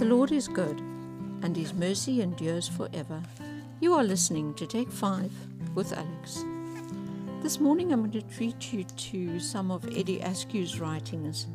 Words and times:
The 0.00 0.06
Lord 0.06 0.32
is 0.32 0.48
good, 0.48 0.80
and 1.42 1.54
his 1.54 1.74
mercy 1.74 2.22
endures 2.22 2.66
forever. 2.66 3.22
You 3.80 3.92
are 3.92 4.02
listening 4.02 4.54
to 4.54 4.66
Take 4.66 4.90
Five 4.90 5.30
with 5.74 5.92
Alex. 5.92 6.42
This 7.42 7.60
morning 7.60 7.92
I'm 7.92 8.10
going 8.10 8.12
to 8.12 8.34
treat 8.34 8.72
you 8.72 8.84
to 8.84 9.38
some 9.38 9.70
of 9.70 9.84
Eddie 9.94 10.22
Askew's 10.22 10.80
writings. 10.80 11.48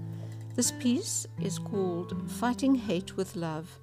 This 0.53 0.71
piece 0.73 1.25
is 1.41 1.57
called 1.57 2.29
Fighting 2.33 2.75
Hate 2.75 3.17
with 3.17 3.35
Love, 3.35 3.79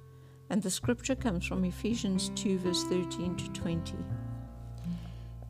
and 0.49 0.63
the 0.63 0.71
scripture 0.71 1.15
comes 1.15 1.45
from 1.45 1.65
Ephesians 1.65 2.31
2, 2.35 2.59
verse 2.59 2.85
13 2.85 3.35
to 3.35 3.49
20. 3.49 3.97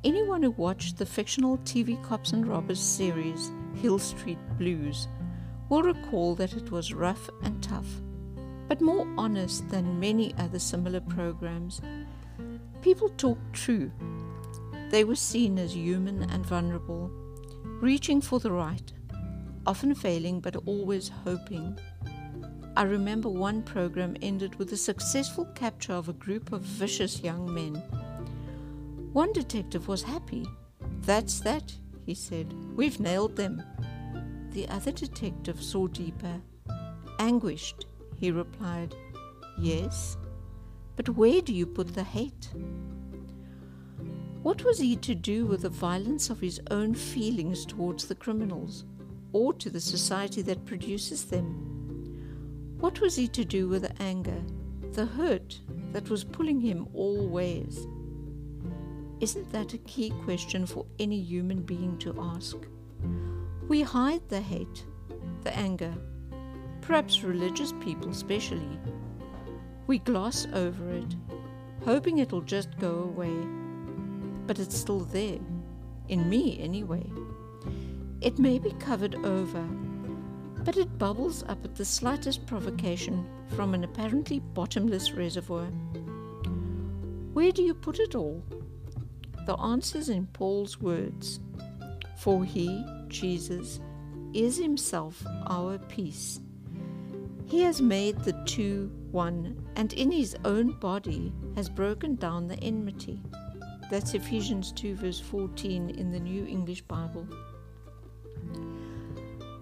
Anyone 0.04 0.42
who 0.42 0.52
watched 0.58 0.98
the 0.98 1.06
fictional 1.06 1.60
TV 1.60 2.04
Cops 2.04 2.32
and 2.32 2.48
Robbers 2.48 2.82
series, 2.82 3.52
Hill 3.76 4.00
Street 4.00 4.40
Blues, 4.58 5.08
will 5.70 5.84
recall 5.84 6.34
that 6.34 6.54
it 6.54 6.72
was 6.72 6.96
rough 6.96 7.30
and 7.44 7.62
tough 7.62 8.02
but 8.68 8.82
more 8.82 9.08
honest 9.18 9.70
than 9.70 10.00
many 10.00 10.34
other 10.38 10.60
similar 10.60 11.02
programs. 11.02 11.82
People 12.82 13.10
talked 13.10 13.54
true. 13.54 13.92
They 14.90 15.04
were 15.04 15.16
seen 15.16 15.58
as 15.58 15.76
human 15.76 16.30
and 16.30 16.46
vulnerable, 16.46 17.12
reaching 17.82 18.22
for 18.22 18.40
the 18.40 18.52
right, 18.52 18.94
often 19.66 19.96
failing 19.96 20.40
but 20.40 20.56
always 20.66 21.10
hoping. 21.24 21.78
I 22.76 22.84
remember 22.84 23.30
one 23.30 23.62
program 23.62 24.16
ended 24.22 24.56
with 24.56 24.70
the 24.70 24.78
successful 24.78 25.46
capture 25.54 25.94
of 25.94 26.10
a 26.10 26.14
group 26.14 26.52
of 26.52 26.62
vicious 26.62 27.22
young 27.22 27.54
men. 27.54 27.76
One 29.14 29.32
detective 29.32 29.88
was 29.88 30.02
happy. 30.02 30.48
That's 31.02 31.40
that, 31.42 31.72
he 32.06 32.16
said. 32.16 32.52
We've 32.76 33.00
nailed 33.00 33.36
them. 33.36 33.62
The 34.52 34.68
other 34.70 34.92
detective 34.92 35.62
saw 35.62 35.88
deeper, 35.88 36.42
anguished 37.20 37.86
he 38.18 38.32
replied, 38.32 38.96
Yes, 39.58 40.18
but 40.96 41.10
where 41.10 41.42
do 41.42 41.54
you 41.54 41.66
put 41.66 41.94
the 41.94 42.04
hate? 42.04 42.50
What 44.44 44.64
was 44.64 44.80
he 44.80 44.96
to 44.98 45.16
do 45.16 45.46
with 45.46 45.62
the 45.62 45.70
violence 45.70 46.30
of 46.30 46.40
his 46.40 46.60
own 46.70 46.94
feelings 46.94 47.66
towards 47.66 48.08
the 48.08 48.16
criminals, 48.16 48.84
or 49.32 49.54
to 49.54 49.70
the 49.70 49.80
society 49.80 50.42
that 50.44 50.66
produces 50.66 51.26
them? 51.26 52.76
What 52.80 53.00
was 53.00 53.16
he 53.16 53.28
to 53.30 53.46
do 53.46 53.70
with 53.70 53.84
the 53.84 54.02
anger, 54.02 54.42
the 54.92 55.06
hurt 55.06 55.60
that 55.94 56.10
was 56.10 56.24
pulling 56.24 56.60
him 56.60 56.88
all 56.94 57.28
ways? 57.28 57.88
Isn't 59.22 59.50
that 59.54 59.74
a 59.74 59.78
key 59.78 60.10
question 60.26 60.66
for 60.66 60.86
any 61.00 61.22
human 61.22 61.62
being 61.62 61.98
to 62.00 62.14
ask? 62.20 62.58
We 63.70 63.82
hide 63.82 64.28
the 64.28 64.42
hate, 64.42 64.86
the 65.44 65.56
anger, 65.56 65.96
perhaps 66.84 67.24
religious 67.24 67.72
people 67.82 68.10
especially. 68.10 68.78
We 69.88 70.00
gloss 70.00 70.48
over 70.54 70.92
it, 70.92 71.16
hoping 71.84 72.18
it'll 72.18 72.42
just 72.42 72.78
go 72.78 72.92
away. 72.92 73.34
But 74.46 74.60
it's 74.60 74.78
still 74.78 75.00
there, 75.00 75.40
in 76.10 76.30
me 76.30 76.60
anyway. 76.60 77.06
It 78.22 78.38
may 78.38 78.60
be 78.60 78.72
covered 78.72 79.16
over, 79.24 79.64
but 80.64 80.78
it 80.78 80.98
bubbles 80.98 81.44
up 81.44 81.64
at 81.64 81.76
the 81.76 81.86
slightest 81.86 82.46
provocation 82.46 83.26
from 83.56 83.74
an 83.74 83.84
apparently 83.84 84.40
bottomless 84.40 85.14
reservoir. 85.14 85.68
Where 87.34 87.52
do 87.52 87.64
you 87.64 87.74
put 87.74 88.00
it 88.00 88.14
all? 88.14 88.44
The 89.46 89.58
answer's 89.58 90.10
in 90.10 90.28
Paul's 90.28 90.80
words 90.80 91.40
For 92.18 92.44
he, 92.44 92.86
Jesus, 93.08 93.80
is 94.34 94.58
himself 94.58 95.26
our 95.48 95.78
peace 95.78 96.40
he 97.46 97.62
has 97.62 97.82
made 97.82 98.20
the 98.20 98.34
two 98.46 98.92
one, 99.12 99.64
and 99.76 99.94
in 99.94 100.12
his 100.12 100.36
own 100.44 100.80
body 100.80 101.32
has 101.56 101.70
broken 101.70 102.16
down 102.16 102.48
the 102.48 102.60
enmity. 102.64 103.22
That's 103.92 104.14
Ephesians 104.14 104.72
2, 104.72 104.96
verse 104.96 105.20
14 105.20 105.92
in 105.92 106.12
the 106.12 106.20
New 106.20 106.46
English 106.46 106.82
Bible. 106.84 107.28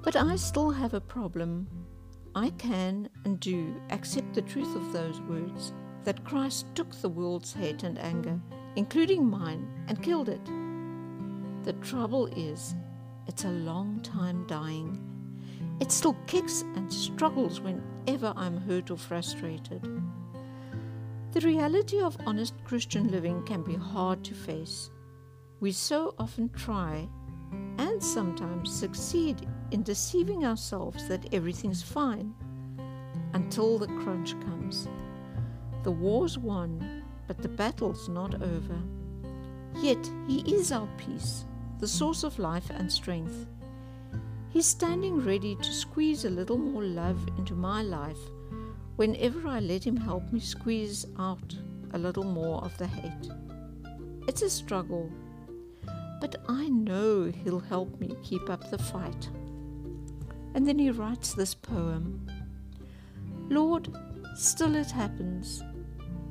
But 0.03 0.15
I 0.15 0.35
still 0.37 0.71
have 0.71 0.93
a 0.93 1.01
problem. 1.01 1.67
I 2.33 2.51
can 2.51 3.09
and 3.25 3.39
do 3.39 3.75
accept 3.89 4.33
the 4.33 4.41
truth 4.41 4.73
of 4.75 4.93
those 4.93 5.19
words 5.21 5.73
that 6.05 6.23
Christ 6.23 6.65
took 6.75 6.91
the 6.95 7.09
world's 7.09 7.53
hate 7.53 7.83
and 7.83 7.99
anger, 7.99 8.39
including 8.77 9.29
mine, 9.29 9.67
and 9.87 10.01
killed 10.01 10.29
it. 10.29 10.45
The 11.63 11.73
trouble 11.81 12.27
is, 12.27 12.73
it's 13.27 13.43
a 13.43 13.49
long 13.49 13.99
time 13.99 14.47
dying 14.47 15.10
it 15.81 15.91
still 15.91 16.15
kicks 16.27 16.61
and 16.75 16.93
struggles 16.93 17.59
whenever 17.59 18.31
I'm 18.37 18.55
hurt 18.61 18.91
or 18.91 18.97
frustrated. 18.97 19.81
The 21.31 21.41
reality 21.41 21.99
of 21.99 22.15
honest 22.27 22.53
Christian 22.63 23.09
living 23.09 23.43
can 23.43 23.63
be 23.63 23.75
hard 23.75 24.23
to 24.25 24.35
face. 24.35 24.91
We 25.59 25.71
so 25.71 26.13
often 26.19 26.49
try 26.49 27.09
and 27.79 28.01
sometimes 28.01 28.71
succeed 28.71 29.47
in 29.71 29.81
deceiving 29.81 30.45
ourselves 30.45 31.07
that 31.07 31.33
everything's 31.33 31.81
fine 31.81 32.35
until 33.33 33.79
the 33.79 33.87
crunch 33.87 34.39
comes. 34.41 34.87
The 35.81 35.91
war's 35.91 36.37
won, 36.37 37.03
but 37.27 37.41
the 37.41 37.49
battle's 37.49 38.07
not 38.07 38.35
over. 38.35 38.79
Yet 39.77 40.11
He 40.27 40.41
is 40.41 40.71
our 40.71 40.87
peace, 40.97 41.45
the 41.79 41.87
source 41.87 42.23
of 42.23 42.37
life 42.37 42.69
and 42.69 42.91
strength. 42.91 43.47
He's 44.51 44.65
standing 44.65 45.23
ready 45.23 45.55
to 45.55 45.73
squeeze 45.73 46.25
a 46.25 46.29
little 46.29 46.57
more 46.57 46.83
love 46.83 47.25
into 47.37 47.53
my 47.53 47.81
life 47.81 48.19
whenever 48.97 49.47
I 49.47 49.61
let 49.61 49.85
Him 49.85 49.95
help 49.95 50.31
me 50.33 50.41
squeeze 50.41 51.05
out 51.17 51.55
a 51.93 51.97
little 51.97 52.25
more 52.25 52.61
of 52.63 52.77
the 52.77 52.85
hate. 52.85 53.31
It's 54.27 54.41
a 54.41 54.49
struggle, 54.49 55.09
but 56.19 56.35
I 56.49 56.67
know 56.67 57.31
He'll 57.31 57.61
help 57.61 57.97
me 57.99 58.13
keep 58.23 58.49
up 58.49 58.69
the 58.69 58.77
fight. 58.77 59.29
And 60.53 60.67
then 60.67 60.77
he 60.77 60.91
writes 60.91 61.33
this 61.33 61.55
poem 61.55 62.27
Lord, 63.49 63.95
still 64.35 64.75
it 64.75 64.91
happens. 64.91 65.63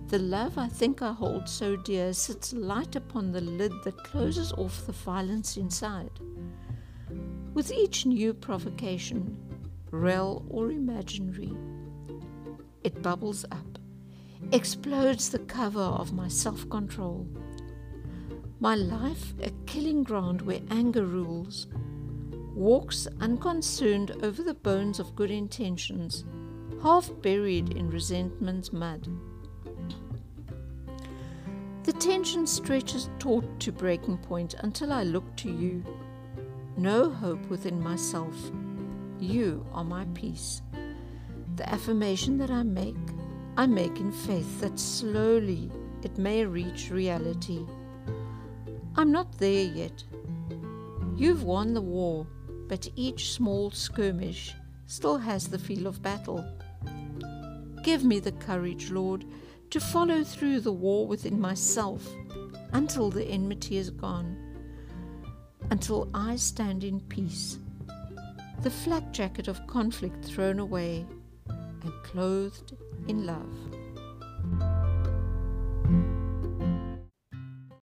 The 0.08 0.18
love 0.18 0.58
I 0.58 0.68
think 0.68 1.00
I 1.00 1.12
hold 1.12 1.48
so 1.48 1.74
dear 1.74 2.12
sits 2.12 2.52
light 2.52 2.96
upon 2.96 3.32
the 3.32 3.40
lid 3.40 3.72
that 3.84 4.04
closes 4.04 4.52
off 4.52 4.84
the 4.84 4.92
violence 4.92 5.56
inside. 5.56 6.10
With 7.52 7.72
each 7.72 8.06
new 8.06 8.32
provocation, 8.32 9.36
real 9.90 10.44
or 10.48 10.70
imaginary, 10.70 11.52
it 12.84 13.02
bubbles 13.02 13.44
up, 13.50 13.78
explodes 14.52 15.30
the 15.30 15.40
cover 15.40 15.80
of 15.80 16.12
my 16.12 16.28
self 16.28 16.68
control. 16.70 17.26
My 18.60 18.76
life 18.76 19.34
a 19.42 19.50
killing 19.66 20.04
ground 20.04 20.42
where 20.42 20.60
anger 20.70 21.04
rules, 21.04 21.66
walks 22.54 23.08
unconcerned 23.20 24.12
over 24.22 24.44
the 24.44 24.54
bones 24.54 25.00
of 25.00 25.16
good 25.16 25.32
intentions, 25.32 26.24
half 26.82 27.10
buried 27.20 27.76
in 27.76 27.90
resentment's 27.90 28.72
mud. 28.72 29.08
The 31.82 31.92
tension 31.94 32.46
stretches 32.46 33.10
taut 33.18 33.58
to 33.58 33.72
breaking 33.72 34.18
point 34.18 34.54
until 34.60 34.92
I 34.92 35.02
look 35.02 35.34
to 35.38 35.50
you 35.50 35.82
no 36.76 37.10
hope 37.10 37.44
within 37.48 37.82
myself. 37.82 38.34
You 39.18 39.66
are 39.72 39.84
my 39.84 40.06
peace. 40.14 40.62
The 41.56 41.68
affirmation 41.68 42.38
that 42.38 42.50
I 42.50 42.62
make, 42.62 42.96
I 43.56 43.66
make 43.66 43.98
in 43.98 44.12
faith 44.12 44.60
that 44.60 44.78
slowly 44.78 45.70
it 46.02 46.16
may 46.16 46.44
reach 46.44 46.90
reality. 46.90 47.66
I'm 48.96 49.12
not 49.12 49.38
there 49.38 49.64
yet. 49.64 50.04
You've 51.16 51.42
won 51.42 51.74
the 51.74 51.82
war, 51.82 52.26
but 52.68 52.88
each 52.96 53.32
small 53.32 53.70
skirmish 53.70 54.54
still 54.86 55.18
has 55.18 55.48
the 55.48 55.58
feel 55.58 55.86
of 55.86 56.02
battle. 56.02 56.44
Give 57.82 58.04
me 58.04 58.20
the 58.20 58.32
courage, 58.32 58.90
Lord, 58.90 59.24
to 59.70 59.80
follow 59.80 60.24
through 60.24 60.60
the 60.60 60.72
war 60.72 61.06
within 61.06 61.40
myself 61.40 62.08
until 62.72 63.10
the 63.10 63.24
enmity 63.24 63.76
is 63.76 63.90
gone 63.90 64.49
until 65.70 66.08
I 66.12 66.36
stand 66.36 66.84
in 66.84 67.00
peace, 67.00 67.58
the 68.62 68.70
flak 68.70 69.12
jacket 69.12 69.48
of 69.48 69.66
conflict 69.66 70.24
thrown 70.24 70.58
away 70.58 71.06
and 71.48 71.92
clothed 72.02 72.74
in 73.08 73.24
love. 73.24 73.79